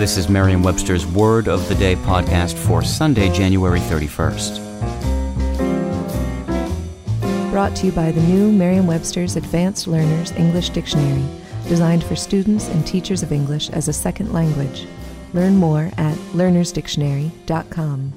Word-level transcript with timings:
This 0.00 0.16
is 0.16 0.30
Merriam 0.30 0.62
Webster's 0.62 1.06
Word 1.06 1.46
of 1.46 1.68
the 1.68 1.74
Day 1.74 1.94
podcast 1.94 2.54
for 2.54 2.82
Sunday, 2.82 3.30
January 3.34 3.80
31st. 3.80 4.58
Brought 7.50 7.76
to 7.76 7.84
you 7.84 7.92
by 7.92 8.10
the 8.10 8.22
new 8.22 8.50
Merriam 8.50 8.86
Webster's 8.86 9.36
Advanced 9.36 9.86
Learners 9.86 10.32
English 10.32 10.70
Dictionary, 10.70 11.22
designed 11.68 12.02
for 12.02 12.16
students 12.16 12.68
and 12.68 12.86
teachers 12.86 13.22
of 13.22 13.30
English 13.30 13.68
as 13.68 13.88
a 13.88 13.92
second 13.92 14.32
language. 14.32 14.86
Learn 15.34 15.56
more 15.56 15.90
at 15.98 16.16
learnersdictionary.com. 16.32 18.12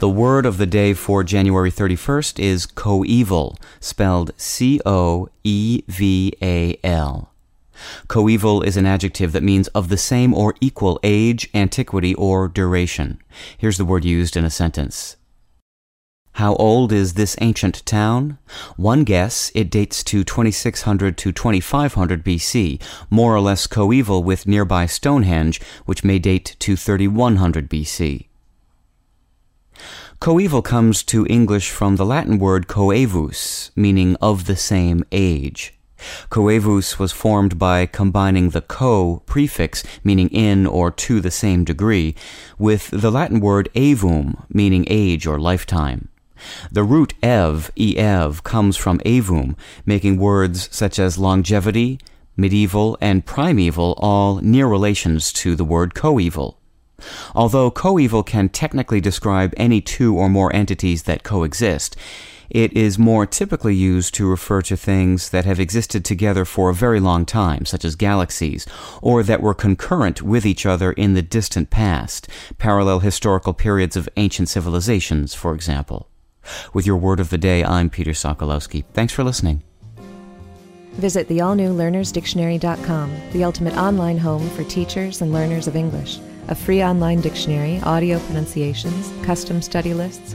The 0.00 0.08
word 0.08 0.44
of 0.44 0.58
the 0.58 0.66
day 0.66 0.92
for 0.92 1.22
January 1.22 1.70
31st 1.70 2.40
is 2.40 2.66
coeval, 2.66 3.58
spelled 3.78 4.32
C 4.36 4.80
O 4.84 5.28
E 5.44 5.84
V 5.86 6.32
A 6.42 6.80
L. 6.82 7.31
Coeval 8.08 8.62
is 8.62 8.76
an 8.76 8.86
adjective 8.86 9.32
that 9.32 9.42
means 9.42 9.68
of 9.68 9.88
the 9.88 9.96
same 9.96 10.34
or 10.34 10.54
equal 10.60 10.98
age, 11.02 11.48
antiquity, 11.54 12.14
or 12.14 12.48
duration. 12.48 13.18
Here's 13.56 13.78
the 13.78 13.84
word 13.84 14.04
used 14.04 14.36
in 14.36 14.44
a 14.44 14.50
sentence. 14.50 15.16
How 16.36 16.54
old 16.56 16.92
is 16.92 17.12
this 17.12 17.36
ancient 17.42 17.84
town? 17.84 18.38
One 18.76 19.04
guess, 19.04 19.52
it 19.54 19.70
dates 19.70 20.02
to 20.04 20.24
2600 20.24 21.18
to 21.18 21.32
2500 21.32 22.24
BC, 22.24 22.82
more 23.10 23.34
or 23.36 23.40
less 23.40 23.66
coeval 23.66 24.22
with 24.22 24.46
nearby 24.46 24.86
Stonehenge, 24.86 25.60
which 25.84 26.04
may 26.04 26.18
date 26.18 26.56
to 26.60 26.74
3100 26.74 27.68
BC. 27.68 28.28
Coeval 30.20 30.62
comes 30.62 31.02
to 31.02 31.26
English 31.26 31.70
from 31.70 31.96
the 31.96 32.06
Latin 32.06 32.38
word 32.38 32.66
coaevus, 32.66 33.70
meaning 33.76 34.16
of 34.22 34.46
the 34.46 34.56
same 34.56 35.04
age. 35.12 35.74
Coaevus 36.30 36.98
was 36.98 37.12
formed 37.12 37.58
by 37.58 37.86
combining 37.86 38.50
the 38.50 38.62
co 38.62 39.22
prefix, 39.26 39.82
meaning 40.02 40.28
in 40.28 40.66
or 40.66 40.90
to 40.90 41.20
the 41.20 41.30
same 41.30 41.64
degree, 41.64 42.14
with 42.58 42.90
the 42.90 43.10
Latin 43.10 43.40
word 43.40 43.68
aevum, 43.74 44.44
meaning 44.48 44.84
age 44.88 45.26
or 45.26 45.38
lifetime. 45.38 46.08
The 46.70 46.84
root 46.84 47.14
ev, 47.22 47.70
ev, 47.78 48.42
comes 48.42 48.76
from 48.76 48.98
aevum, 49.00 49.56
making 49.86 50.16
words 50.18 50.68
such 50.72 50.98
as 50.98 51.18
longevity, 51.18 51.98
medieval, 52.36 52.98
and 53.00 53.26
primeval 53.26 53.94
all 53.98 54.36
near 54.36 54.66
relations 54.66 55.32
to 55.34 55.54
the 55.54 55.64
word 55.64 55.94
coeval. 55.94 56.58
Although 57.34 57.70
coeval 57.70 58.22
can 58.22 58.48
technically 58.48 59.00
describe 59.00 59.54
any 59.56 59.80
two 59.80 60.16
or 60.16 60.28
more 60.28 60.54
entities 60.54 61.04
that 61.04 61.24
coexist, 61.24 61.96
it 62.52 62.70
is 62.74 62.98
more 62.98 63.24
typically 63.24 63.74
used 63.74 64.12
to 64.14 64.28
refer 64.28 64.60
to 64.60 64.76
things 64.76 65.30
that 65.30 65.46
have 65.46 65.58
existed 65.58 66.04
together 66.04 66.44
for 66.44 66.68
a 66.68 66.74
very 66.74 67.00
long 67.00 67.24
time, 67.24 67.64
such 67.64 67.82
as 67.82 67.96
galaxies, 67.96 68.66
or 69.00 69.22
that 69.22 69.40
were 69.40 69.54
concurrent 69.54 70.20
with 70.20 70.44
each 70.44 70.66
other 70.66 70.92
in 70.92 71.14
the 71.14 71.22
distant 71.22 71.70
past, 71.70 72.28
parallel 72.58 72.98
historical 72.98 73.54
periods 73.54 73.96
of 73.96 74.06
ancient 74.18 74.50
civilizations, 74.50 75.32
for 75.32 75.54
example. 75.54 76.10
With 76.74 76.86
your 76.86 76.98
word 76.98 77.20
of 77.20 77.30
the 77.30 77.38
day, 77.38 77.64
I'm 77.64 77.88
Peter 77.88 78.10
Sokolowski. 78.10 78.84
Thanks 78.92 79.14
for 79.14 79.24
listening. 79.24 79.62
Visit 80.96 81.28
the 81.28 81.40
all 81.40 81.54
new 81.54 81.74
learnersdictionary.com, 81.74 83.16
the 83.32 83.44
ultimate 83.44 83.78
online 83.78 84.18
home 84.18 84.46
for 84.50 84.64
teachers 84.64 85.22
and 85.22 85.32
learners 85.32 85.68
of 85.68 85.74
English. 85.74 86.18
A 86.48 86.54
free 86.54 86.84
online 86.84 87.22
dictionary, 87.22 87.80
audio 87.80 88.18
pronunciations, 88.18 89.10
custom 89.24 89.62
study 89.62 89.94
lists, 89.94 90.34